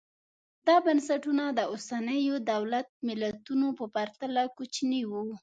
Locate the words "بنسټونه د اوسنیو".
0.85-2.35